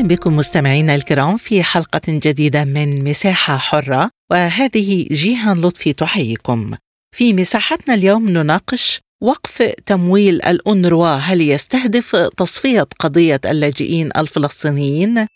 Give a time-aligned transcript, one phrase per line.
[0.00, 6.74] أهلا بكم مستمعينا الكرام في حلقة جديدة من مساحة حرة وهذه جيهان لطفي تحييكم
[7.16, 15.26] في مساحتنا اليوم نناقش وقف تمويل الأونروا هل يستهدف تصفية قضية اللاجئين الفلسطينيين؟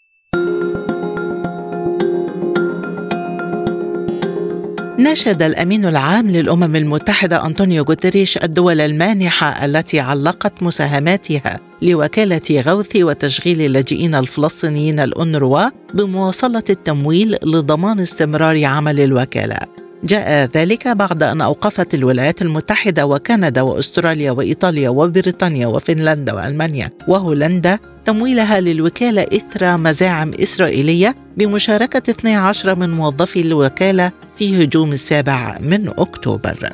[5.05, 13.61] ناشد الأمين العام للأمم المتحدة أنطونيو غوتريش الدول المانحة التي علقت مساهماتها لوكالة غوث وتشغيل
[13.61, 19.59] اللاجئين الفلسطينيين الأونروا بمواصلة التمويل لضمان استمرار عمل الوكالة.
[20.05, 28.61] جاء ذلك بعد أن أوقفت الولايات المتحدة وكندا وأستراليا وإيطاليا وبريطانيا وفنلندا وألمانيا وهولندا تمويلها
[28.61, 36.73] للوكالة إثر مزاعم إسرائيلية بمشاركة 12 من موظفي الوكالة في هجوم السابع من أكتوبر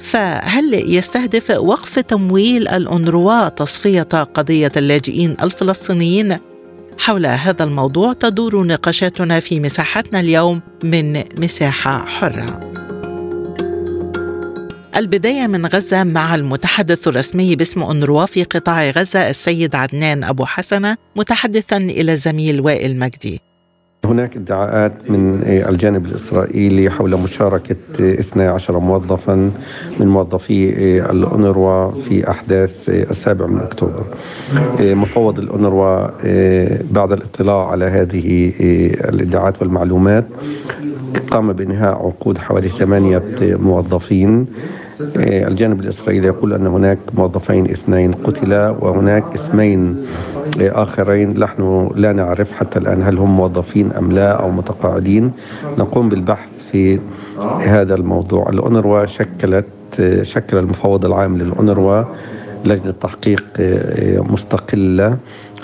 [0.00, 6.36] فهل يستهدف وقف تمويل الأونروا تصفية قضية اللاجئين الفلسطينيين
[6.98, 12.83] حول هذا الموضوع تدور نقاشاتنا في مساحتنا اليوم من مساحة حرة.
[14.96, 20.96] البداية من غزة مع المتحدث الرسمي باسم أنروا في قطاع غزة السيد عدنان أبو حسنة
[21.16, 23.40] متحدثا إلى الزميل وائل مجدي.
[24.04, 29.34] هناك ادعاءات من الجانب الإسرائيلي حول مشاركة 12 موظفا
[30.00, 30.70] من موظفي
[31.10, 34.04] الأونروا في أحداث السابع من أكتوبر
[34.80, 36.06] مفوض الأونروا
[36.92, 38.52] بعد الاطلاع على هذه
[39.08, 40.26] الادعاءات والمعلومات
[41.30, 44.46] قام بإنهاء عقود حوالي ثمانية موظفين
[45.00, 50.06] الجانب الإسرائيلي يقول أن هناك موظفين اثنين قتلا وهناك اسمين
[50.60, 55.32] آخرين نحن لا نعرف حتى الآن هل هم موظفين أم لا أو متقاعدين.
[55.78, 56.98] نقوم بالبحث في
[57.60, 58.48] هذا الموضوع.
[58.48, 59.66] الأونروا شكلت
[60.22, 62.04] شكل المفوض العام للأونروا
[62.64, 63.44] لجنة تحقيق
[64.30, 65.16] مستقلة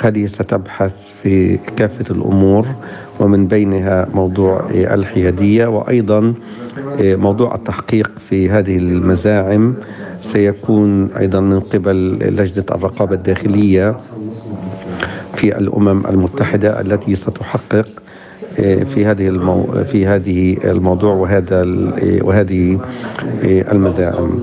[0.06, 2.66] هذه ستبحث في كافة الأمور
[3.21, 6.34] ومن بينها موضوع الحيادية وأيضا
[7.00, 9.75] موضوع التحقيق في هذه المزاعم.
[10.21, 13.97] سيكون أيضا من قبل لجنة الرقابة الداخلية
[15.37, 17.89] في الأمم المتحدة التي ستحقق
[18.94, 19.84] في هذه المو...
[19.84, 21.62] في هذه الموضوع وهذا
[22.22, 22.81] وهذه
[23.44, 24.41] المزاعم.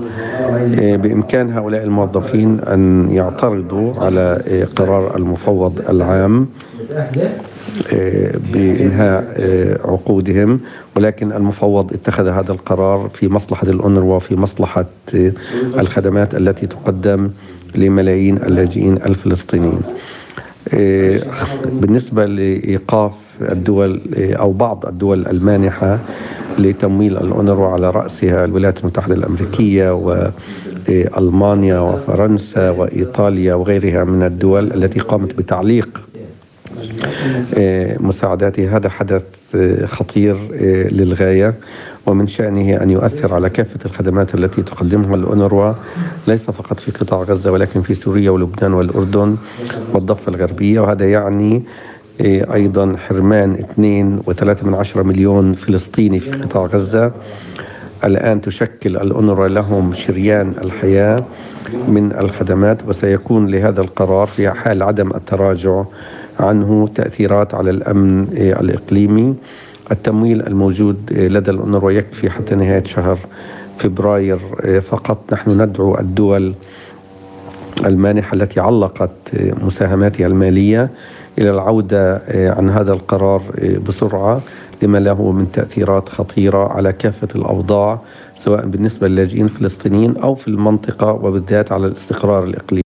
[0.96, 4.42] بإمكان هؤلاء الموظفين أن يعترضوا على
[4.76, 6.46] قرار المفوض العام
[8.52, 9.24] بإنهاء
[9.84, 10.60] عقودهم
[10.96, 14.84] ولكن المفوض اتخذ هذا القرار في مصلحة الأونروا وفي مصلحة
[15.80, 17.30] الخدمات التي تقدم
[17.74, 19.80] لملايين اللاجئين الفلسطينيين.
[21.72, 25.98] بالنسبة لإيقاف الدول أو بعض الدول المانحة
[26.58, 35.38] لتمويل الأونروا على رأسها الولايات المتحدة الأمريكية وألمانيا وفرنسا وإيطاليا وغيرها من الدول التي قامت
[35.38, 36.00] بتعليق
[38.00, 39.22] مساعداته هذا حدث
[39.84, 40.36] خطير
[40.92, 41.54] للغاية.
[42.06, 45.72] ومن شأنه أن يؤثر على كافة الخدمات التي تقدمها الأونروا
[46.28, 49.36] ليس فقط في قطاع غزة ولكن في سوريا ولبنان والأردن
[49.94, 50.80] والضفة الغربية.
[50.80, 51.62] وهذا يعني
[52.20, 57.12] أيضا حرمان 2.3 من عشرة مليون فلسطيني في قطاع غزة.
[58.04, 61.24] الآن تشكل الأونروا لهم شريان الحياة
[61.88, 65.84] من الخدمات وسيكون لهذا القرار في حال عدم التراجع
[66.40, 69.34] عنه تأثيرات على الأمن الإقليمي.
[69.92, 73.18] التمويل الموجود لدى الأونروا يكفي حتى نهاية شهر
[73.78, 74.38] فبراير
[74.80, 75.32] فقط.
[75.32, 76.54] نحن ندعو الدول
[77.86, 79.10] المانحة التي علقت
[79.62, 80.90] مساهماتها المالية
[81.38, 83.42] إلى العودة عن هذا القرار
[83.88, 84.42] بسرعة
[84.82, 88.00] لما له من تأثيرات خطيرة على كافة الأوضاع
[88.34, 92.82] سواء بالنسبة للاجئين الفلسطينيين أو في المنطقة وبالذات على الاستقرار الإقليمي.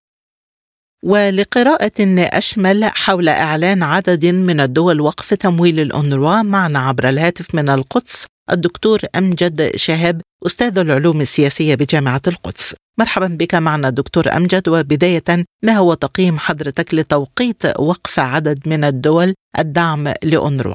[1.05, 8.27] ولقراءة أشمل حول إعلان عدد من الدول وقف تمويل الأونروا معنا عبر الهاتف من القدس.
[8.51, 12.77] الدكتور أمجد شهاب أستاذ العلوم السياسية بجامعة القدس.
[12.99, 19.35] مرحبا بك معنا دكتور أمجد وبداية ما هو تقييم حضرتك لتوقيت وقف عدد من الدول
[19.59, 20.75] الدعم لأونروا.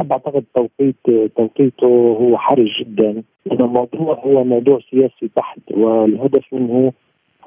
[0.00, 3.22] بعتقد توقيت توقيته هو حرج جدا.
[3.46, 6.92] لأن الموضوع هو موضوع سياسي بحت والهدف منه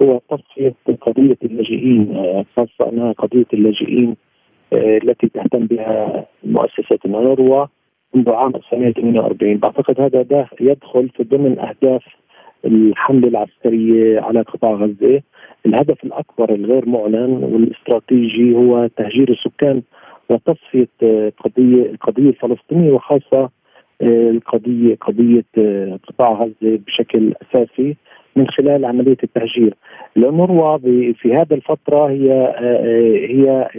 [0.02, 2.16] هو تصفية قضية اللاجئين
[2.58, 4.16] خاصة أنها قضية اللاجئين
[4.74, 7.68] آه، التي تهتم بها مؤسسة الأونروا
[8.14, 12.04] منذ عام 1948 بعتقد هذا يدخل في ضمن أهداف
[12.66, 15.22] الحملة العسكرية على قطاع غزة.
[15.66, 19.82] الهدف الأكبر الغير معلن والاستراتيجي هو تهجير السكان
[20.30, 20.88] وتصفية
[21.44, 23.50] قضية القضية الفلسطينيه وخاصة
[24.02, 27.96] آه، القضية قضية آه، قطاع غزة بشكل أساسي
[28.36, 29.76] من خلال عملية التهجير.
[30.18, 30.78] الأونروا
[31.14, 33.70] في هذه الفترة هي آه، هي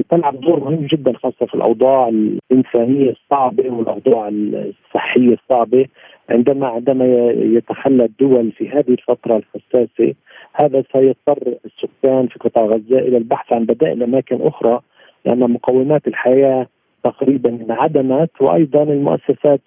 [0.00, 5.86] تلعب دور مهم جدا خاصة في الأوضاع الإنسانية الصعبة والأوضاع الصحية الصعبة.
[6.30, 10.14] عندما عندما يتخلى الدول في هذه الفترة الحساسة
[10.54, 14.80] هذا سيضطر السكان في قطاع غزة إلى البحث عن بدائل أماكن أخرى
[15.24, 16.66] لأن مقومات الحياة
[17.04, 18.30] تقريبا انعدمت.
[18.40, 19.60] وأيضا المؤسسات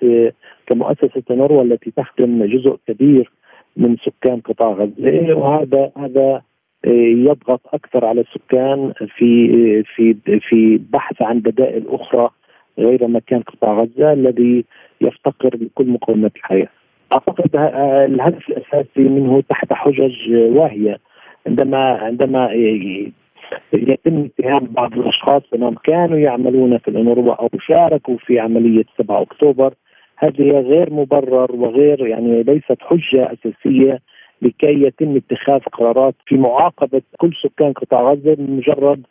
[0.67, 3.31] كمؤسسة نروى التي تخدم جزء كبير
[3.77, 5.33] من سكان قطاع غزة.
[5.33, 6.41] وهذا هذا
[6.93, 12.29] يضغط أكثر على السكان في في في بحث عن بدائل أخرى
[12.79, 14.65] غير مكان قطاع غزة الذي
[15.01, 16.67] يفتقر لكل مقومات الحياة.
[17.13, 17.55] أعتقد
[18.09, 20.99] الهدف الأساسي منه تحت حجج واهية
[21.47, 22.49] عندما عندما
[23.73, 29.73] يتم اتهام بعض الأشخاص انهم كانوا يعملون في الانوروا أو شاركوا في عملية 7 أكتوبر
[30.17, 33.99] هذه غير مبرر وغير يعني ليست حجة أساسية
[34.41, 39.03] لكي يتم اتخاذ قرارات في معاقبة كل سكان قطاع غزة بمجرد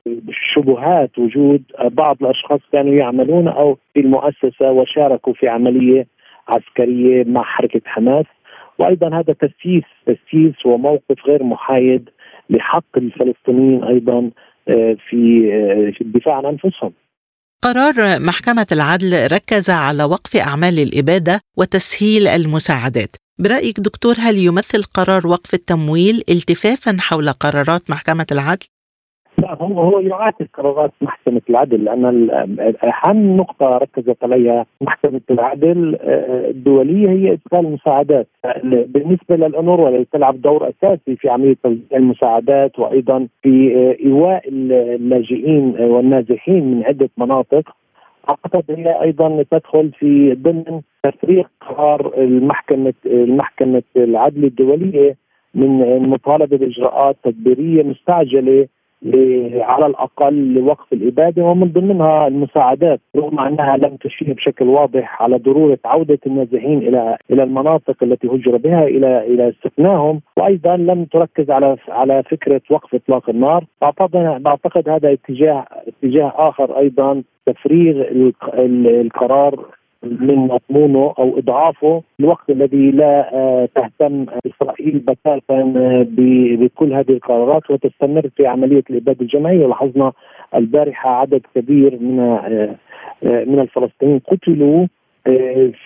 [0.55, 6.07] شبهات وجود بعض الأشخاص كانوا يعملون أو في المؤسسة وشاركوا في عملية
[6.49, 8.27] عسكرية مع حركة حماس
[8.79, 12.09] وأيضا هذا تسييس تسييس وموقف غير محايد
[12.51, 14.31] لحق الفلسطينيين أيضا
[14.69, 16.93] آه، في آه، في الدفاع عن أنفسهم.
[17.63, 25.27] قرار محكمة العدل ركز على وقف أعمال الإبادة وتسهيل المساعدات برأيك دكتور هل يمثل قرار
[25.27, 28.67] وقف التمويل التفافا حول قرارات محكمة العدل؟
[29.39, 32.31] لا هو هو يعاكس قرارات محكمة العدل لأن
[32.85, 38.29] أهم نقطة ركزت عليها محكمة العدل آه، الدولية هي إدخال المساعدات
[38.65, 41.57] بالنسبة للأونروا التي تلعب دور أساسي في عملية
[41.95, 47.77] المساعدات وأيضا في آه، إيواء اللاجئين والنازحين من عدة مناطق
[48.29, 55.17] أعتقد هي أيضا تدخل في ضمن تفريغ قرار المحكمه المحكمة العدل الدولية
[55.55, 58.69] من مطالبة بإجراءات تدبيرية مستعجلة
[59.61, 65.79] على الأقل لوقف الإبادة ومن ضمنها المساعدات رغم أنها لم تشير بشكل واضح على ضرورة
[65.85, 71.77] عودة النازحين إلى إلى المناطق التي هجر بها إلى إلى سكناهم وأيضا لم تركز على
[71.89, 73.65] على فكرة وقف إطلاق النار.
[74.39, 78.05] بعتقد هذا اتجاه اتجاه آخر أيضا تفريغ
[79.01, 79.65] القرار
[80.05, 87.71] من مضمونه أو إضعافه الوقت الذي لا آه، تهتم إسرائيل بتاتا آه، بكل هذه القرارات
[87.71, 89.67] وتستمر في عملية الإبادة الجماعية.
[89.67, 90.13] لاحظنا
[90.55, 92.77] البارحة عدد كبير من آه،
[93.23, 94.87] من الفلسطينيين قتلوا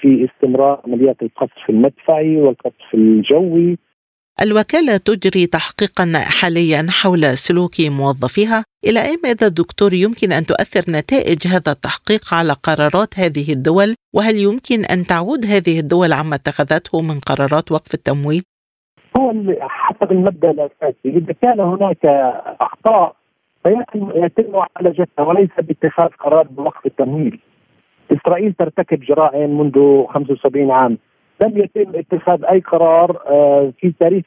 [0.00, 3.78] في استمرار عمليات القصف المدفعي والقصف الجوي.
[4.42, 11.46] الوكالة تجري تحقيقا حاليا حول سلوك موظفيها إلى أي مدى دكتور يمكن أن تؤثر نتائج
[11.46, 17.20] هذا التحقيق على قرارات هذه الدول وهل يمكن أن تعود هذه الدول عما اتخذته من
[17.20, 18.42] قرارات وقف التمويل؟
[19.18, 22.04] هو حسب المبدأ الأساسي إذا كان هناك
[22.60, 23.16] أخطاء
[23.64, 27.40] فيتم يتم معالجتها وليس باتخاذ قرار بوقف التمويل.
[28.12, 30.98] إسرائيل ترتكب جرائم منذ 75 عام
[31.42, 34.24] لم يتم اتخاذ أي قرار آه، في تاريخ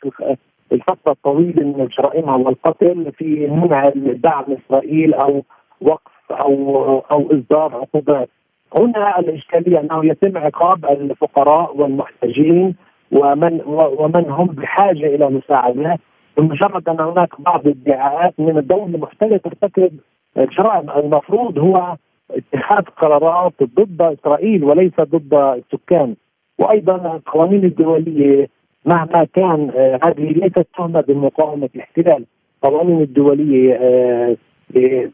[0.71, 5.43] الفترة الطويلة من جرائمها والقتل في منع دعم إسرائيل أو
[5.81, 8.29] وقف أو أو إصدار عقوبات.
[8.77, 12.75] هنا الإشكالية أنه يتم عقاب الفقراء والمحتاجين
[13.11, 13.61] ومن
[13.97, 15.99] ومن هم بحاجة إلى مساعدات
[16.37, 19.91] بمجرد أن هناك بعض الادعاءات من الدولة المحتلة ترتكب
[20.37, 21.95] جرائم المفروض هو
[22.31, 26.15] اتخاذ قرارات ضد إسرائيل وليس ضد السكان
[26.61, 28.47] وأيضا القوانين الدولية
[28.85, 32.25] مهما كان آه، هذه ليست تهمه بمقاومة الاحتلال،
[32.63, 34.37] القوانين الدولية آه،
[34.77, 35.09] آه،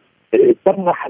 [0.66, 1.10] تمنح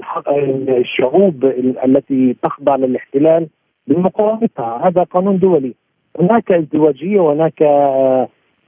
[0.68, 1.44] الشعوب
[1.84, 3.48] التي تخضع للاحتلال
[3.86, 5.74] بمقاومتها، هذا قانون دولي.
[6.20, 7.62] هناك ازدواجية وهناك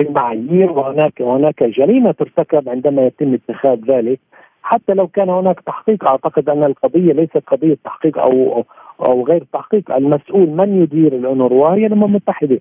[0.00, 4.20] المعايير وهناك وهناك جريمة ترتكب عندما يتم اتخاذ ذلك.
[4.62, 8.64] حتى لو كان هناك تحقيق أعتقد أن القضية ليست قضية تحقيق أو
[9.06, 9.92] أو غير تحقيق.
[9.92, 12.60] المسؤول من يدير الأونروا هي الأمم المتحدة.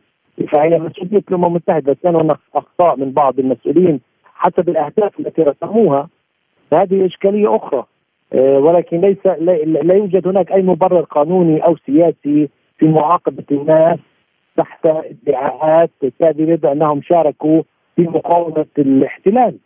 [0.51, 1.97] فهي مسؤولية الأمم المتحدة.
[2.03, 6.09] كان هناك أخطاء من بعض المسؤولين حسب الأهداف التي رسموها.
[6.73, 7.85] هذه إشكالية أخرى.
[8.33, 9.25] آه، ولكن ليس
[9.83, 13.99] لا يوجد هناك أي مبرر قانوني أو سياسي في معاقبة الناس
[14.57, 17.61] تحت ادعاءات كاذبه بانهم شاركوا
[17.95, 19.57] في مقاومة الاحتلال.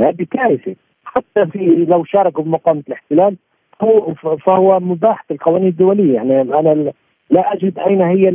[0.00, 0.76] هذه كارثة.
[1.04, 3.36] حتى في لو شاركوا بمقاومه الاحتلال
[4.46, 6.14] فهو مباح في القوانين الدولية.
[6.14, 6.92] يعني أنا
[7.30, 8.28] لا أجد أين هي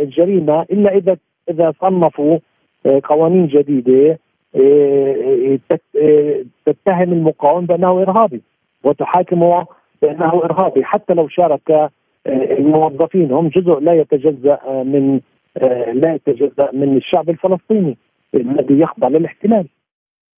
[0.00, 1.16] الجريمة إلا اذا
[1.50, 2.38] إذا صنفوا
[2.86, 4.18] آه، قوانين جديدة
[4.56, 5.58] آه،
[6.02, 8.42] آه، تتهم المقاوم بأنه إرهابي
[8.84, 9.66] وتحاكمه
[10.02, 11.90] بأنه إرهابي حتى لو شارك
[12.26, 13.32] الموظفين.
[13.32, 15.20] هم جزء لا يتجزأ من
[15.92, 17.96] لا يتجزأ من الشعب الفلسطيني
[18.34, 19.66] الذي يخضع للاحتلال.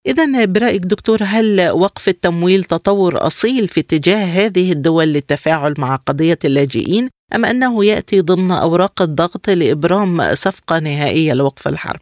[0.06, 6.38] إذا برأيك دكتور هل وقف التمويل تطور أصيل في اتجاه هذه الدول للتفاعل مع قضية
[6.44, 12.00] اللاجئين أم أنه يأتي ضمن أوراق الضغط لإبرام صفقة نهائية لوقف الحرب؟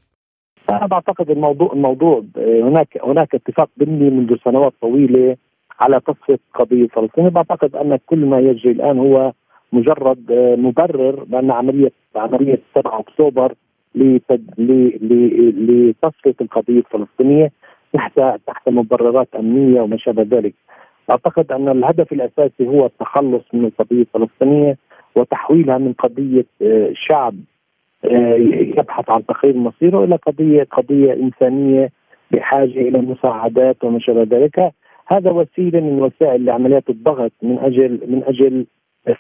[0.71, 5.37] أنا بعتقد الموضوع الموضوع هناك هناك اتفاق ضمني منذ سنوات طويلة
[5.81, 9.33] على تصفية قضية فلسطين بعتقد أن كل ما يجري الآن هو
[9.73, 13.55] مجرد مبرر بأن عملية عملية 7 أكتوبر
[15.55, 17.53] لتصفية القضية الفلسطينية
[17.93, 20.55] تحت تحت مبررات أمنية وما شابه ذلك.
[21.11, 24.77] أعتقد أن الهدف الأساسي هو التخلص من القضية الفلسطينية
[25.15, 27.35] وتحويلها من قضية آه، شعب
[28.05, 28.35] آه،
[28.79, 31.91] يبحث عن تغيير مصيره إلى قضيه قضية إنسانية
[32.31, 34.73] بحاجة إلى مساعدات وما شابه ذلك.
[35.07, 38.67] هذا وسيلة من وسائل لعمليات الضغط من أجل من أجل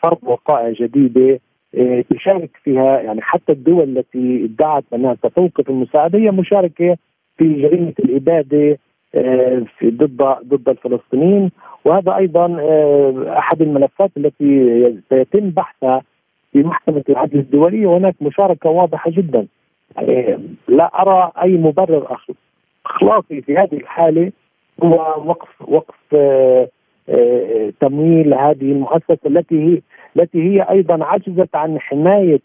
[0.03, 1.41] فرض وقائع جديدة
[1.75, 6.97] آه، تشارك فيها يعني حتى الدول التي ادعت أنها ستوقف المساعدة هي مشاركة
[7.39, 8.79] في جريمة الإبادة
[9.15, 11.51] آه، ضد ضد الفلسطينيين.
[11.85, 16.03] وهذا أيضا آه، أحد الملفات التي سيتم بحثها
[16.53, 17.87] في محكمة العدل الدولية.
[17.87, 19.47] وهناك مشاركة واضحة جدا.
[19.97, 22.17] يعني لا أرى أي مبرر
[22.87, 24.33] اخلاقي في هذه الحالة
[24.83, 26.69] هو وقف وقف آه،
[27.81, 29.81] تمويل هذه المؤسسة التي هي
[30.17, 32.41] التي هي أيضا عجزت عن حماية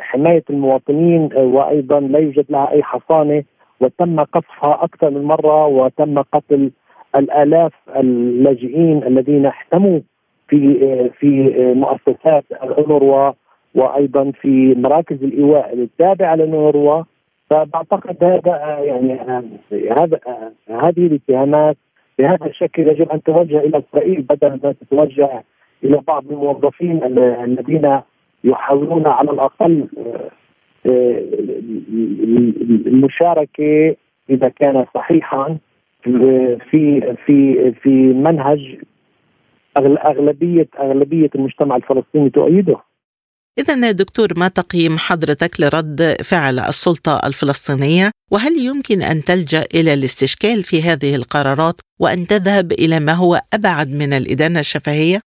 [0.00, 3.44] حماية المواطنين وأيضا لا يوجد لها أي حصانة.
[3.80, 6.70] وتم قصفها أكثر من مرة وتم قتل
[7.16, 10.00] الآلاف اللاجئين الذين احتموا
[10.48, 10.78] في
[11.18, 13.32] في مؤسسات الأونروا
[13.74, 17.02] وأيضا في مراكز الإيواء التابعة للأونروا
[17.50, 19.20] فبعتقد هذا يعني
[19.98, 20.20] هذا
[20.68, 21.76] هذه الاتهامات
[22.18, 25.44] بهذا الشكل يجب أن توجه إلى اسرائيل بدل ما تتوجه
[25.84, 27.00] إلى بعض الموظفين
[27.44, 28.00] الذين
[28.44, 30.30] يحاولون على الأقل آه،
[30.90, 31.24] آه،
[32.86, 33.96] المشاركة
[34.30, 35.58] إذا كان صحيحا
[36.02, 36.58] في
[37.26, 38.78] في في منهج
[39.78, 42.76] أغلبية أغلبية المجتمع الفلسطيني تؤيده.
[43.58, 50.62] إذا دكتور ما تقييم حضرتك لرد فعل السلطة الفلسطينية وهل يمكن أن تلجأ إلى الاستشكال
[50.62, 55.20] في هذه القرارات وأن تذهب إلى ما هو أبعد من الإدانة الشفهية؟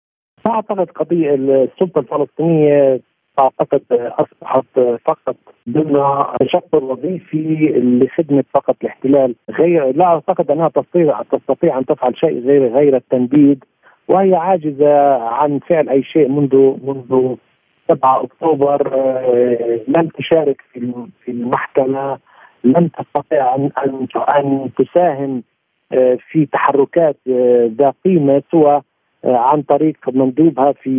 [0.50, 3.02] أعتقد قضية السلطة الفلسطينية
[3.40, 5.36] اعتقد أصبحت فقط
[5.70, 9.36] ضمن تشكل وظيفي لخدمة فقط الاحتلال.
[9.50, 13.64] غير لا أعتقد أنها تستطيع تستطيع أن تفعل شيء غير غير التنبيد
[14.08, 17.36] وهي عاجزة عن فعل أي شيء منذ منذ
[17.88, 18.94] 7 أكتوبر.
[18.94, 20.62] آه، لم تشارك
[21.24, 22.18] في المحكمة.
[22.64, 23.70] لم تستطيع أن
[24.36, 25.44] أن تساهم
[25.94, 28.44] آه، في تحركات آه، ذا قيمة.
[28.52, 28.82] سوى
[29.26, 30.90] عن طريق مندوبها في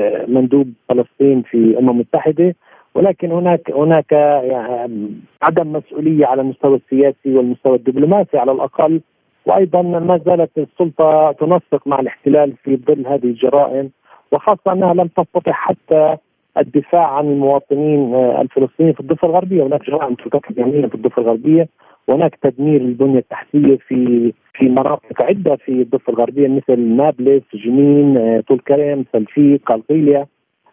[0.00, 2.54] آه، مندوب فلسطين في الامم المتحده
[2.94, 5.10] ولكن هناك هناك يعني
[5.42, 9.00] عدم مسؤولية على المستوى السياسي والمستوى الدبلوماسي على الأقل.
[9.46, 13.90] وأيضا ما زالت السلطة تنسق مع الاحتلال في ظل هذه الجرائم.
[14.32, 16.16] وخاصة أنها لم تستطع حتى
[16.58, 21.68] الدفاع عن المواطنين آه، الفلسطينيين في الضفة الغربية، هناك جرائم ترتكب يوميا في الضفة الغربية.
[22.08, 28.40] وهناك تدمير البنيه التحتية في في مناطق عدة في الضفة الغربية مثل نابلس، جنين، آه،
[28.40, 30.26] طول كرم، سلفيق، قلقيلية.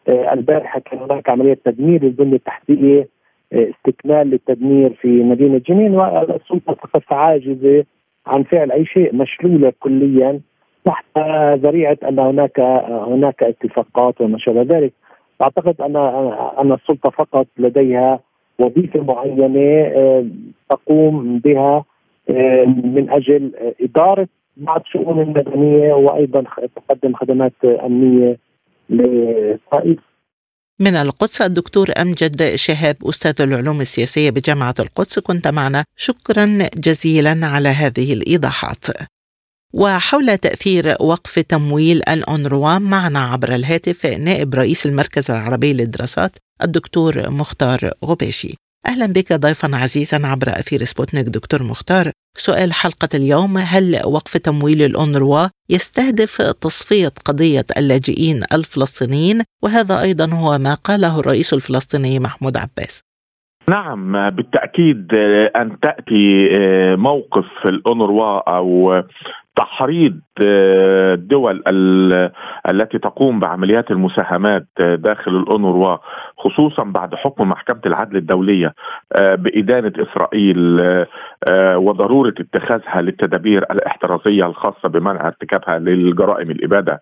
[0.07, 3.07] آه، البارحة كان هناك عملية تدمير للبنية التحتية
[3.53, 7.85] آه، استكمال للتدمير في مدينة جنين والسلطة تقف عاجزة
[8.27, 10.39] عن فعل أي شيء مشلولة كليا
[10.85, 11.05] تحت
[11.53, 12.59] ذريعة أن هناك
[13.07, 14.93] هناك اتفاقات وما شابه ذلك.
[15.41, 15.95] أعتقد أن
[16.59, 18.19] أن السلطة فقط لديها
[18.59, 19.91] وظيفة معينة
[20.69, 21.83] تقوم بها
[22.83, 26.43] من أجل إدارة بعض الشؤون المدنية وأيضا
[26.75, 28.37] تقدم خدمات أمنية
[28.89, 29.99] لاسرائيل.
[30.79, 37.69] من القدس الدكتور أمجد شهاب أستاذ العلوم السياسية بجامعة القدس كنت معنا شكرا جزيلا على
[37.69, 38.85] هذه الإيضاحات.
[39.73, 46.31] وحول تأثير وقف تمويل الأونروا معنا عبر الهاتف نائب رئيس المركز العربي للدراسات
[46.63, 48.55] الدكتور مختار غباشي
[48.89, 52.11] أهلا بك ضيفا عزيزا عبر أثير سبوتنيك دكتور مختار.
[52.37, 60.57] سؤال حلقة اليوم هل وقف تمويل الأونروا يستهدف تصفية قضية اللاجئين الفلسطينيين؟ وهذا أيضا هو
[60.57, 63.01] ما قاله الرئيس الفلسطيني محمود عباس.
[63.69, 65.07] نعم بالتأكيد
[65.55, 66.49] أن تأتي
[66.95, 69.03] موقف الأونروا أو
[69.57, 71.63] تحريض الدول
[72.71, 75.97] التي تقوم بعمليات المساهمات داخل الأونروا
[76.37, 78.73] خصوصا بعد حكم محكمة العدل الدولية
[79.19, 80.81] بإدانة إسرائيل
[81.75, 87.01] وضرورة اتخاذها للتدابير الاحترازية الخاصة بمنع ارتكابها للجرائم الإبادة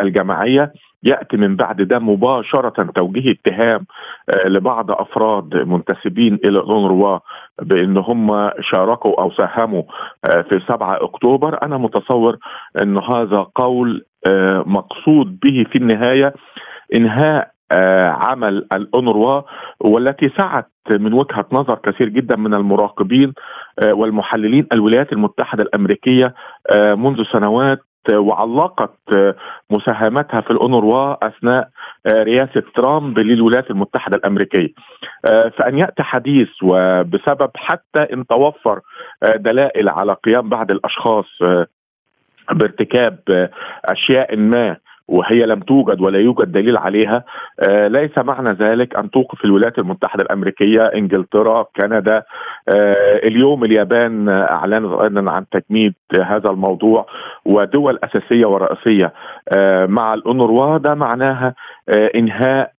[0.00, 0.72] الجماعية.
[1.02, 3.86] يأتي من بعد ده مباشرة توجيه اتهام
[4.34, 7.18] آه، لبعض أفراد منتسبين إلى الأونروا
[7.62, 9.82] بأن هم شاركوا أو ساهموا
[10.24, 11.62] آه، في 7 أكتوبر.
[11.62, 12.36] أنا متصور
[12.82, 16.34] أن هذا قول آه، مقصود به في النهاية
[16.96, 17.50] إنهاء
[18.08, 19.42] عمل الأونروا
[19.80, 23.32] والتي سعت من وجهة نظر كثير جدا من المراقبين
[23.86, 26.34] والمحللين الولايات المتحدة الأمريكية
[26.74, 27.78] منذ سنوات
[28.12, 28.98] وعلقت
[29.70, 31.68] مساهمتها في الأونروا أثناء
[32.06, 34.68] رئاسة ترامب للولايات المتحدة الأمريكية.
[35.58, 38.80] فأن يأتي حديث وبسبب حتى إن توفر
[39.36, 41.26] دلائل على قيام بعض الأشخاص
[42.52, 43.18] بارتكاب
[43.84, 44.76] أشياء ما
[45.08, 47.24] وهي لم توجد ولا يوجد دليل عليها
[47.60, 52.22] آه ليس معنى ذلك أن توقف الولايات المتحدة الأمريكية إنجلترا كندا
[52.68, 57.06] آه اليوم اليابان اعلنت أيضا عن تجميد هذا الموضوع
[57.44, 59.12] ودول أساسية ورئيسية.
[59.56, 61.54] آه مع الأونروا ده معناها
[61.88, 62.77] آه إنهاء آه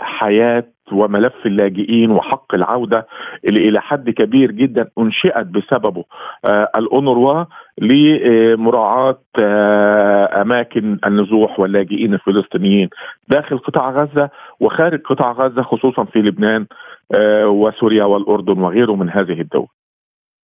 [0.00, 3.06] حياة وملف اللاجئين وحق العودة
[3.44, 6.04] اللي إلى حد كبير جدا أنشئت بسببه
[6.44, 7.44] آه الأونروا
[7.78, 12.88] لمراعاة آه أماكن النزوح واللاجئين الفلسطينيين
[13.28, 16.66] داخل قطاع غزة وخارج قطاع غزة خصوصا في لبنان
[17.14, 19.66] آه وسوريا والأردن وغيره من هذه الدول.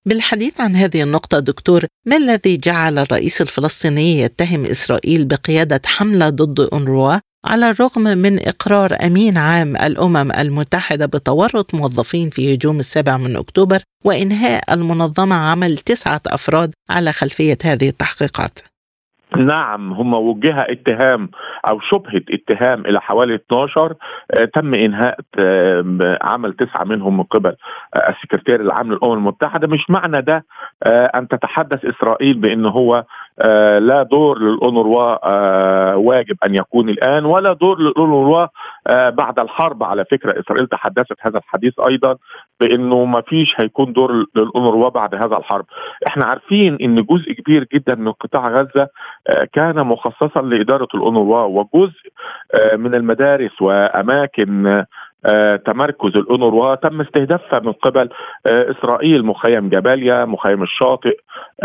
[0.07, 6.69] بالحديث عن هذه النقطة دكتور ما الذي جعل الرئيس الفلسطيني يتهم إسرائيل بقيادة حملة ضد
[6.73, 7.13] أونروا
[7.47, 13.79] على الرغم من إقرار أمين عام الأمم المتحدة بتورط موظفين في هجوم السابع من أكتوبر
[14.05, 18.59] وإنهاء المنظمة عمل تسعة أفراد على خلفية هذه التحقيقات.
[19.37, 21.31] نعم هم وجه اتهام
[21.69, 23.95] أو شبهة اتهام إلى حوالي 12
[24.31, 27.55] آه، تم إنهاء آه، عمل تسعة منهم من قبل
[27.95, 29.67] آه، السكرتير العام للأمم المتحدة.
[29.67, 30.45] مش معنى ده
[30.89, 33.05] أن تتحدث إسرائيل بان هو
[33.81, 35.25] لا دور للأونروا
[35.95, 38.47] واجب أن يكون الآن ولا دور للأونروا
[39.11, 39.83] بعد الحرب.
[39.83, 42.17] على فكرة إسرائيل تحدثت هذا الحديث أيضا
[42.61, 45.65] بأنه ما فيش هيكون دور للأونروا بعد هذا الحرب.
[46.09, 48.89] إحنا عارفين إن جزء كبير جدا من قطاع غزة
[49.53, 52.09] كان مخصصا لإدارة الأونروا وجزء
[52.55, 54.87] آه، من المدارس وأماكن آه،
[55.67, 58.09] تمركز الأونروا تم استهدافها من قبل
[58.51, 61.17] آه، إسرائيل مخيم جباليا مخيم الشاطئ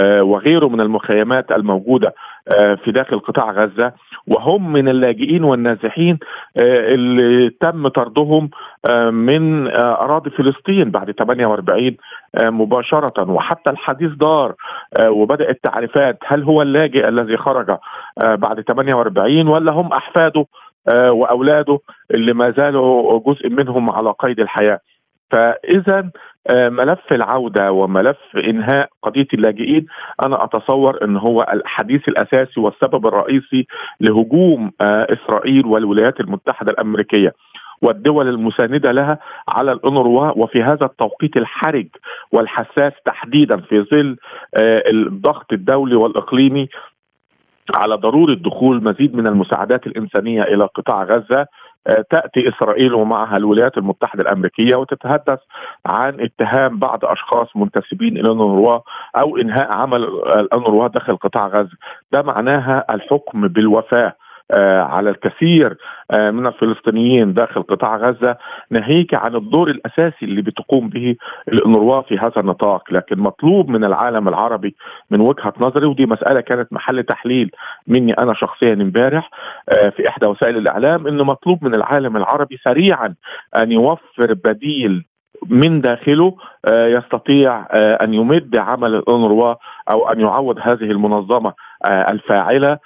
[0.03, 2.13] وغيره من المخيمات الموجودة
[2.83, 3.91] في داخل قطاع غزة.
[4.27, 6.19] وهم من اللاجئين والنازحين
[6.59, 8.49] اللي تم طردهم
[9.11, 11.97] من أراضي فلسطين بعد 48
[12.41, 13.31] مباشرة.
[13.31, 14.53] وحتى الحديث دار
[15.07, 17.69] وبدأت التعريفات هل هو اللاجئ الذي خرج
[18.23, 20.45] آه، بعد 48 ولا هم أحفاده آه،
[20.87, 21.79] وأولاده
[22.13, 24.79] اللي ما زالوا جزء منهم على قيد الحياة.
[25.31, 26.09] فإذا
[26.53, 29.85] آه، ملف العودة وملف إنهاء قضية اللاجئين
[30.25, 33.67] أنا أتصور إن هو الحديث الأساسي والسبب الرئيسي
[34.01, 37.33] لهجوم إسرائيل والولايات المتحدة الأمريكية
[37.81, 40.31] والدول المساندة لها على الأونروا.
[40.35, 41.87] وفي هذا التوقيت الحرج
[42.31, 44.17] والحساس تحديدا في ظل
[44.91, 46.69] الضغط الدولي والإقليمي
[47.75, 51.45] على ضرورة دخول مزيد من المساعدات الإنسانية إلى قطاع غزة
[51.87, 55.39] آه، تأتي إسرائيل ومعها الولايات المتحدة الأمريكية وتتحدث
[55.85, 58.79] عن اتهام بعض أشخاص منتسبين إلى الأنروا
[59.15, 60.03] أو إنهاء عمل
[60.35, 61.77] الأنروا داخل قطاع غزة،
[62.11, 64.13] ده معناها الحكم بالوفاة.
[64.81, 65.77] على الكثير
[66.11, 68.37] آه، من الفلسطينيين داخل قطاع غزة
[68.69, 71.15] ناهيك عن الدور الأساسي اللي بتقوم به
[71.47, 74.75] الانروا في هذا النطاق، لكن مطلوب من العالم العربي
[75.11, 77.51] من وجهة نظري ودي مسألة كانت محل تحليل
[77.87, 79.29] مني أنا شخصيا امبارح
[79.69, 83.15] آه، في إحدى وسائل الإعلام إنه مطلوب من العالم العربي سريعا
[83.61, 85.05] أن يوفر بديل
[85.49, 86.35] من داخله
[86.73, 89.55] يستطيع أن يمد عمل الأونروا
[89.91, 91.53] أو أن يعوض هذه المنظمة
[91.89, 92.71] الفاعلة.
[92.71, 92.79] آه،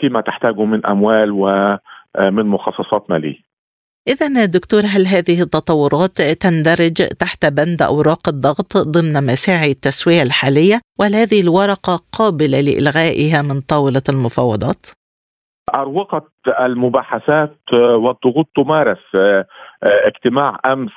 [0.00, 3.52] فيما تحتاجه من أموال ومن مخصصات مالية.
[4.08, 11.14] إذا دكتور هل هذه التطورات تندرج تحت بند أوراق الضغط ضمن مساعي التسوية الحالية؟ وهل
[11.14, 14.86] هذه الورقة قابلة لإلغائها من طاولة المفاوضات؟
[15.74, 16.22] أروقة
[16.60, 19.04] المباحثات والضغوط تمارس
[19.82, 20.92] اجتماع أمس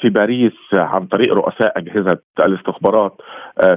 [0.00, 3.20] في باريس عن طريق رؤساء أجهزة الاستخبارات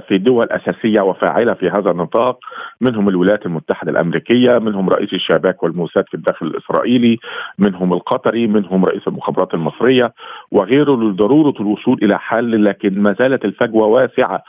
[0.08, 2.38] في دول أساسية وفاعلة في هذا النطاق
[2.80, 7.18] منهم الولايات المتحدة الأمريكية منهم رئيس الشباك والموساد في الداخل الإسرائيلي
[7.58, 10.12] منهم القطري منهم رئيس المخابرات المصرية
[10.50, 14.42] وغيره لضروره الوصول إلى حل لكن ما زالت الفجوة واسعة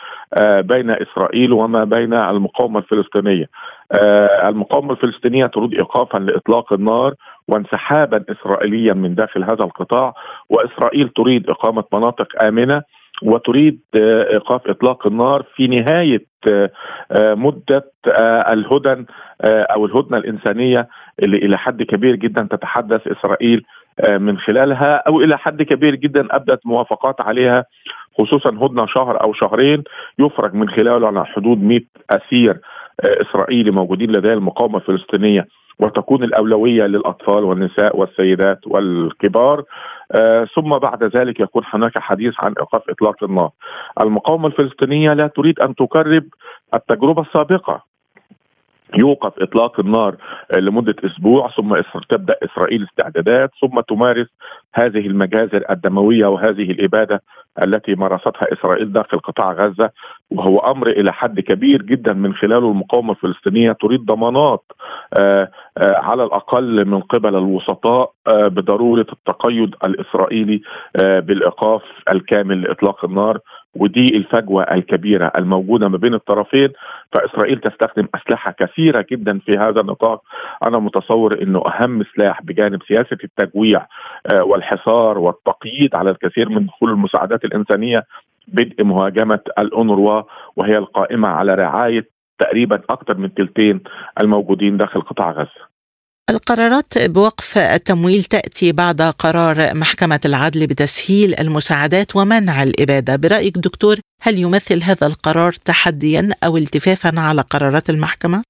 [0.62, 3.50] بين إسرائيل وما بين المقاومة الفلسطينية.
[4.44, 7.14] المقاومة الفلسطينية تريد ايقافا لإطلاق النار
[7.48, 10.14] وانسحابا اسرائيليا من داخل هذا القطاع
[10.50, 12.82] وإسرائيل تريد إقامة مناطق آمنة
[13.24, 16.26] وتريد إيقاف إطلاق النار في نهاية
[17.20, 17.92] مدة
[18.54, 19.06] الهدن
[19.46, 20.88] أو الهدنة الإنسانية
[21.24, 23.64] اللي إلى حد كبير جدا تتحدث إسرائيل
[24.10, 27.66] من خلالها أو إلى حد كبير جدا أبدت موافقات عليها
[28.20, 29.84] خصوصا هدنة شهر أو شهرين
[30.20, 31.80] يفرج من خلاله على حدود 100
[32.10, 32.58] أسير
[33.04, 35.48] إسرائيلي موجودين لدى المقاومة الفلسطينية.
[35.80, 39.64] وتكون الأولوية للأطفال والنساء والسيدات والكبار
[40.12, 43.50] آه ثم بعد ذلك يكون هناك حديث عن إيقاف إطلاق النار.
[44.02, 46.22] المقاومة الفلسطينية لا تريد أن تكرر
[46.76, 47.93] التجربة السابقة
[48.98, 50.16] يوقف إطلاق النار
[50.58, 51.76] لمدة أسبوع ثم
[52.10, 54.28] تبدأ إسرائيل استعدادات ثم تمارس
[54.74, 57.22] هذه المجازر الدموية وهذه الإبادة
[57.64, 59.90] التي مارستها إسرائيل داخل قطاع غزة
[60.32, 64.64] وهو أمر إلى حد كبير جدا من خلاله المقاومة الفلسطينية تريد ضمانات
[65.14, 70.62] آآ آآ على الأقل من قبل الوسطاء بضرورة التقيد الإسرائيلي
[71.00, 73.40] بالإيقاف الكامل لإطلاق النار.
[73.76, 76.70] ودي الفجوة الكبيرة الموجودة ما بين الطرفين
[77.12, 80.22] فإسرائيل تستخدم أسلحة كثيرة جدا في هذا النطاق.
[80.68, 83.88] أنا متصور إنه أهم سلاح بجانب سياسة التجويع
[84.42, 88.04] والحصار والتقييد على الكثير من دخول المساعدات الإنسانية
[88.48, 90.22] بدء مهاجمة الأونروا
[90.56, 92.08] وهي القائمة على رعاية
[92.40, 93.82] تقريبا أكثر من ثلثين
[94.22, 95.73] الموجودين داخل قطاع غزة.
[96.30, 104.40] القرارات بوقف التمويل تأتي بعد قرار محكمة العدل بتسهيل المساعدات ومنع الإبادة، برأيك دكتور هل
[104.40, 108.44] يمثل هذا القرار تحديا أو التفافا على قرارات المحكمة؟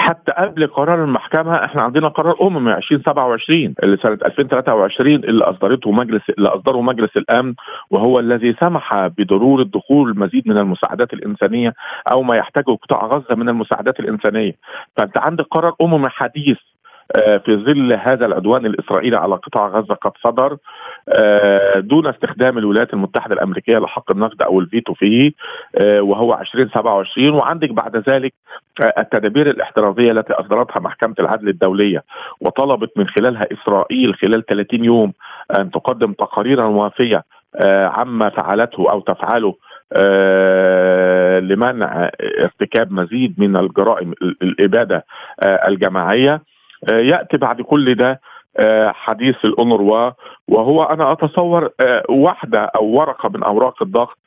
[0.00, 6.22] حتى قبل قرار المحكمة إحنا عندنا قرار أممي 2027 اللي سنة 2023 اللي أصدرته مجلس
[6.38, 7.54] اللي أصدره مجلس الأمن
[7.90, 11.72] وهو الذي سمح بضروره دخول مزيد من المساعدات الإنسانية
[12.10, 14.52] أو ما يحتاجه قطاع غزة من المساعدات الإنسانية
[14.96, 16.58] فأنت عندك قرار أممي حديث
[17.14, 20.56] في ظل هذا العدوان الإسرائيلي على قطاع غزة قد صدر
[21.80, 25.32] دون استخدام الولايات المتحدة الأمريكية لحق النقد أو الفيتو فيه
[25.84, 28.34] وهو 2027 وعندك بعد ذلك
[28.98, 32.02] التدابير الاحترازية التي أصدرتها محكمة العدل الدولية
[32.40, 35.12] وطلبت من خلالها إسرائيل خلال 30 يوم
[35.58, 37.22] أن تقدم تقاريرا وافية
[37.64, 39.54] عما فعلته أو تفعله
[41.40, 42.10] لمنع
[42.44, 44.12] ارتكاب مزيد من الجرائم
[44.42, 45.04] الإبادة
[45.42, 46.40] الجماعية.
[46.92, 48.20] يأتي بعد كل ده
[48.92, 50.10] حديث الأونروا
[50.48, 51.70] وهو أنا أتصور
[52.08, 54.18] واحدة أو ورقة من أوراق الضغط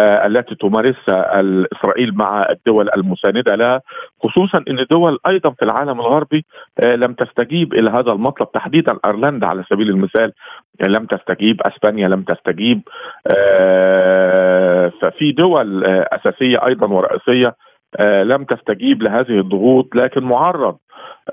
[0.00, 1.40] التي تمارسها
[1.72, 3.80] إسرائيل مع الدول المساندة لها
[4.22, 6.44] خصوصا أن الدول أيضا في العالم الغربي
[6.84, 8.52] لم تستجيب إلى هذا المطلب.
[8.52, 10.32] تحديدا أيرلندا على سبيل المثال
[10.80, 11.60] لم تستجيب.
[11.66, 12.80] أسبانيا لم تستجيب.
[15.02, 17.54] ففي دول أساسية أيضا ورئيسية
[18.00, 20.76] لم تستجيب لهذه الضغوط لكن معرض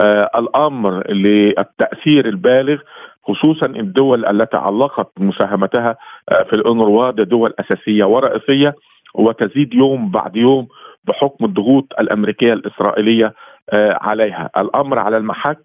[0.03, 2.81] آه الأمر للتأثير البالغ
[3.23, 5.95] خصوصا الدول التي علقت مساهمتها
[6.29, 8.75] آه في الانروا دول أساسية ورئيسية
[9.15, 10.67] وتزيد يوم بعد يوم
[11.03, 13.33] بحكم الضغوط الأمريكية الإسرائيلية
[13.73, 15.59] آه عليها، الأمر على المحك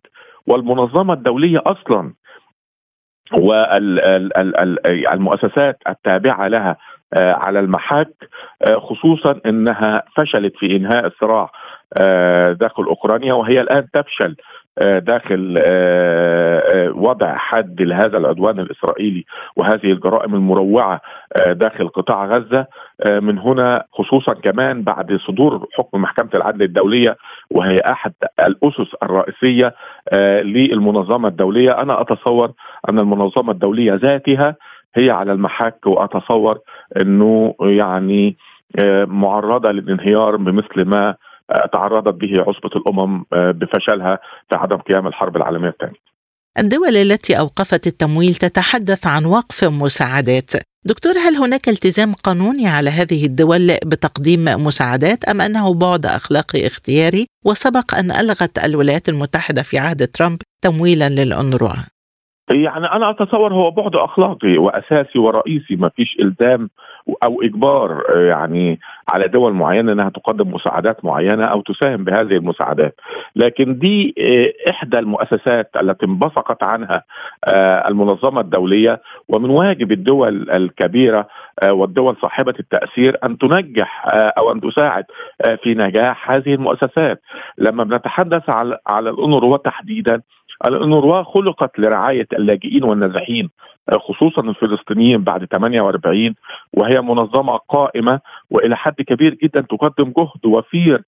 [0.46, 2.12] والمنظمة الدولية أصلا
[5.12, 6.76] والمؤسسات التابعة لها
[7.16, 8.08] على المحك
[8.76, 11.50] خصوصا إنها فشلت في إنهاء الصراع
[12.52, 14.36] داخل أوكرانيا وهي الآن تفشل
[14.82, 15.62] داخل
[16.94, 19.24] وضع حد لهذا العدوان الإسرائيلي
[19.56, 21.00] وهذه الجرائم المروعة
[21.46, 22.66] داخل قطاع غزة
[23.10, 27.16] من هنا خصوصا كمان بعد صدور حكم محكمة العدل الدولية
[27.50, 28.12] وهي أحد
[28.46, 29.74] الأسس الرئيسية
[30.42, 31.70] للمنظمة الدولية.
[31.82, 32.52] أنا أتصور
[32.88, 34.56] أن المنظمة الدولية ذاتها
[34.94, 36.58] هي على المحك وأتصور
[37.00, 38.36] إنه يعني
[39.06, 41.14] معرضة للانهيار بمثل ما
[41.72, 44.18] تعرضت به عصبة الأمم بفشلها
[44.50, 46.04] في عدم قيام الحرب العالمية الثانية.
[46.58, 50.50] الدول التي أوقفت التمويل تتحدث عن وقف مساعدات.
[50.84, 57.26] دكتور هل هناك التزام قانوني على هذه الدول بتقديم مساعدات أم أنه بعد اخلاقي اختياري؟
[57.44, 61.93] وسبق أن ألغت الولايات المتحدة في عهد ترامب تمويلا للأنروا
[62.50, 66.70] يعني أنا أتصور هو بعد أخلاقي وأساسي ورئيسي ما فيش إلزام
[67.24, 68.80] أو إجبار يعني
[69.14, 72.94] على دول معينة إنها تقدم مساعدات معينة أو تساهم بهذه المساعدات.
[73.36, 74.14] لكن دي
[74.70, 77.02] إحدى المؤسسات التي انبثقت عنها
[77.88, 79.00] المنظمة الدولية.
[79.28, 81.28] ومن واجب الدول الكبيرة
[81.68, 84.04] والدول صاحبة التأثير أن تنجح
[84.38, 85.04] أو أن تساعد
[85.62, 87.20] في نجاح هذه المؤسسات.
[87.58, 90.20] لما بنتحدث على على الأونروا تحديدا
[90.66, 93.50] الأونروا خلقت لرعاية اللاجئين والنازحين
[93.92, 96.34] خصوصا الفلسطينيين بعد 48
[96.72, 101.02] وهي منظمة قائمة وإلى حد كبير جدا تقدم جهد وفير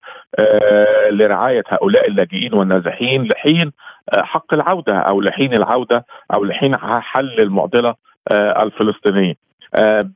[1.11, 3.73] لرعاية هؤلاء اللاجئين والنازحين لحين
[4.15, 6.05] حق العودة أو لحين العودة
[6.35, 7.95] أو لحين حل المعضلة
[8.33, 9.35] الفلسطينية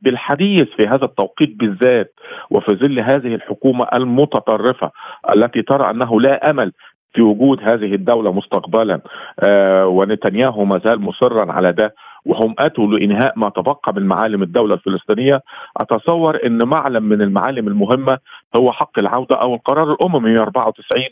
[0.01, 2.13] بالحديث في هذا التوقيت بالذات
[2.51, 4.91] وفي ظل هذه الحكومة المتطرفة
[5.35, 6.71] التي ترى أنه لا أمل
[7.13, 9.01] في وجود هذه الدولة مستقبلا.
[9.49, 11.93] آه ونتنياهو ما زال مصرا على ده
[12.25, 15.41] وهم أتوا لإنهاء ما تبقى من معالم الدولة الفلسطينية.
[15.77, 18.17] أتصور أن معلم من المعالم المهمة
[18.55, 21.03] هو حق العودة أو القرار الأممي 194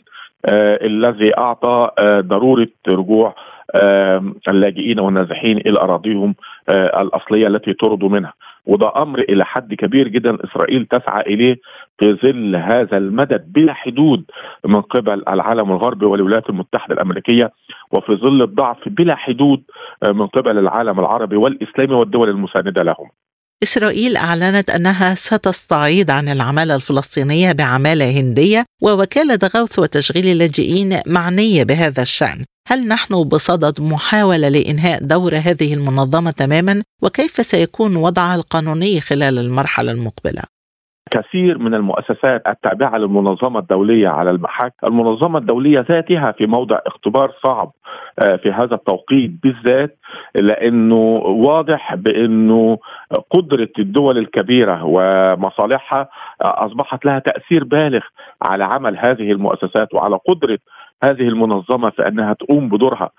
[0.46, 3.34] آه الذي أعطى آه ضرورة رجوع
[4.48, 6.34] اللاجئين والنازحين إلى أراضيهم
[6.70, 8.32] الأصلية التي طردوا منها.
[8.66, 11.56] وده أمر إلى حد كبير جدا إسرائيل تسعى إليه
[11.98, 14.24] في ظل هذا المدد بلا حدود
[14.66, 17.50] من قبل العالم الغربي والولايات المتحدة الأمريكية
[17.92, 19.62] وفي ظل الضعف بلا حدود
[20.04, 23.10] من قبل العالم العربي والإسلامي والدول المساندة لهم.
[23.62, 32.02] إسرائيل أعلنت أنها ستستعيض عن العمالة الفلسطينية بعمالة هندية ووكالة غوث وتشغيل اللاجئين معنية بهذا
[32.02, 39.38] الشأن هل نحن بصدد محاولة لإنهاء دور هذه المنظمة تماما وكيف سيكون وضعها القانوني خلال
[39.38, 40.42] المرحلة المقبلة؟
[41.10, 44.74] كثير من المؤسسات التابعة للمنظمة الدولية على المحك.
[44.84, 47.72] المنظمة الدولية ذاتها في موضع اختبار صعب
[48.42, 49.98] في هذا التوقيت بالذات
[50.34, 50.96] لأنه
[51.26, 52.78] واضح بأنه
[53.30, 56.08] قدرة الدول الكبيرة ومصالحها
[56.42, 58.00] أصبحت لها تأثير بالغ
[58.42, 60.58] على عمل هذه المؤسسات وعلى قدرة
[61.04, 63.10] هذه المنظمة في أنها تقوم بدورها.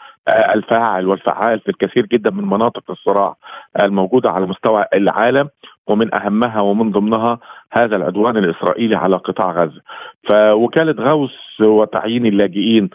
[0.55, 3.35] الفاعل والفعال في الكثير جدا من مناطق الصراع
[3.83, 5.49] الموجودة على مستوى العالم.
[5.91, 7.39] ومن أهمها ومن ضمنها
[7.77, 9.81] هذا العدوان الإسرائيلي على قطاع غزة.
[10.29, 12.89] فوكالة غوث وتعيين اللاجئين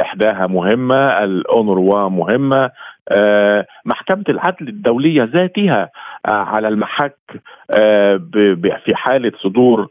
[0.00, 2.70] إحداها مهمة، الاونروا مهمه،
[3.84, 5.90] محكمة العدل الدولية ذاتها
[6.26, 7.16] على المحك
[8.84, 9.88] في حالة صدور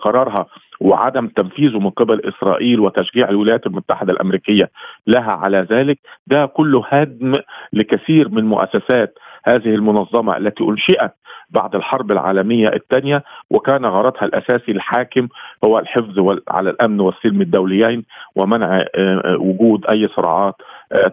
[0.00, 0.46] قرارها
[0.80, 4.70] وعدم تنفيذه من قبل إسرائيل وتشجيع الولايات المتحدة الأمريكية
[5.06, 7.32] لها على ذلك ده كله هدم
[7.72, 9.18] لكثير من مؤسسات
[9.48, 11.10] هذه المنظمة التي أنشئت
[11.54, 15.28] بعد الحرب العالمية الثانية وكان غرضها الأساسي الحاكم
[15.64, 18.04] هو الحفظ على الأمن والسلم الدوليين
[18.36, 18.84] ومنع
[19.38, 20.54] وجود أي صراعات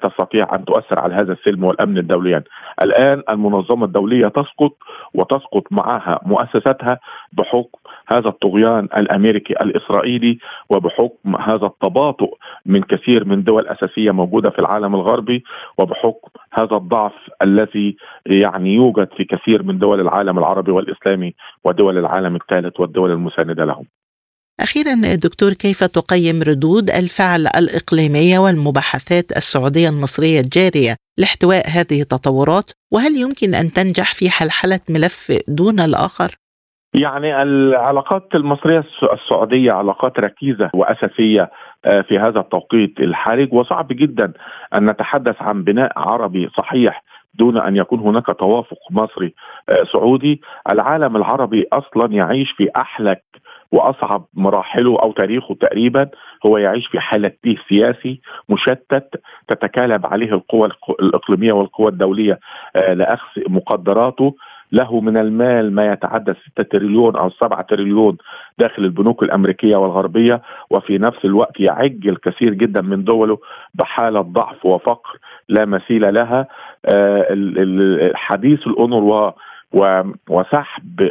[0.03, 2.41] تستطيع أن تؤثر على هذا السلم والأمن الدوليين.
[2.83, 4.77] الآن المنظمة الدولية تسقط
[5.13, 6.99] وتسقط معها مؤسساتها
[7.33, 7.79] بحكم
[8.13, 10.37] هذا الطغيان الأمريكي الإسرائيلي
[10.69, 15.43] وبحكم هذا التباطؤ من كثير من دول أساسية موجودة في العالم الغربي
[15.77, 21.33] وبحكم هذا الضعف الذي يعني يوجد في كثير من دول العالم العربي والإسلامي
[21.65, 23.85] ودول العالم الثالث والدول المساندة لهم.
[24.63, 33.15] أخيرا دكتور كيف تقيم ردود الفعل الإقليمية والمباحثات السعودية المصرية الجارية لاحتواء هذه التطورات؟ وهل
[33.15, 36.31] يمكن أن تنجح في حلحلة ملف دون الآخر؟
[36.93, 41.51] يعني العلاقات المصرية السعودية علاقات ركيزة وأساسية
[41.83, 43.53] في هذا التوقيت الحرج.
[43.53, 44.33] وصعب جدا
[44.77, 49.33] أن نتحدث عن بناء عربي صحيح دون أن يكون هناك توافق مصري
[49.93, 50.41] سعودي.
[50.71, 53.23] العالم العربي أصلا يعيش في أحلك
[53.71, 56.09] وأصعب مراحله أو تاريخه تقريبا
[56.45, 62.39] هو يعيش في حالة تيه سياسي مشتت تتكالب عليه القوى الإقليمية والقوى الدولية
[62.75, 64.35] لأخذ مقدراته.
[64.73, 68.17] له من المال ما يتعدى 6 تريليون أو 7 تريليون
[68.59, 73.37] داخل البنوك الأمريكية والغربية وفي نفس الوقت يعج الكثير جدا من دوله
[73.73, 75.17] بحالة ضعف وفقر
[75.49, 76.47] لا مثيل لها.
[78.15, 79.31] حديث الأونروا
[80.29, 81.01] وسحب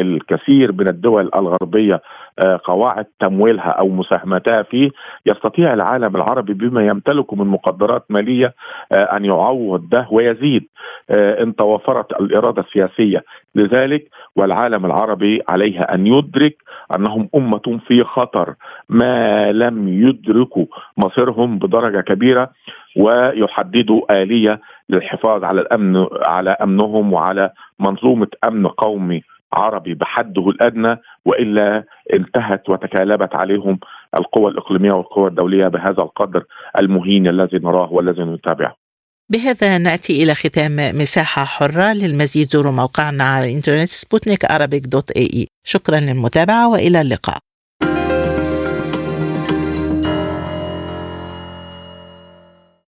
[0.00, 2.02] الكثير من الدول الغربية
[2.64, 4.90] قواعد تمويلها أو مساهمتها فيه
[5.26, 8.54] يستطيع العالم العربي بما يمتلكه من مقدرات مالية
[8.92, 10.68] أن يعوض ده ويزيد
[11.10, 13.22] إن توفرت الإرادة السياسية.
[13.54, 16.56] لذلك والعالم العربي عليه أن يدرك
[16.96, 18.54] أنهم أمة في خطر
[18.88, 22.50] ما لم يدركوا مصيرهم بدرجة كبيرة
[22.96, 27.50] ويحددوا آلية للحفاظ على الأمن على أمنهم وعلى
[27.80, 29.22] منظومة أمن قومي
[29.52, 33.78] عربي بحده الأدنى وإلا انتهت وتكالبت عليهم
[34.18, 36.44] القوى الإقليمية والقوى الدولية بهذا القدر
[36.78, 38.76] المهين الذي نراه والذي نتابعه.
[39.30, 44.44] بهذا نأتي إلى ختام مساحة حرة للمزيد زوروا موقعنا على الإنترنت سبوتنيك
[44.86, 47.38] دوت إي شكرا للمتابعة وإلى اللقاء